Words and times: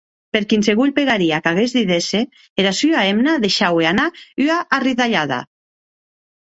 Per 0.35 0.39
quinsevolh 0.53 0.93
pegaria 0.95 1.39
qu’aguest 1.49 1.77
didesse, 1.81 2.23
era 2.65 2.73
sua 2.81 3.05
hemna 3.13 3.39
deishaue 3.47 3.89
anar 3.93 4.11
ua 4.49 4.61
arridalhada. 4.81 5.45